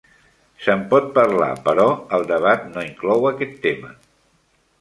[0.67, 1.85] Se'n pot parlar, però
[2.19, 3.93] el debat no inclou aquest tema.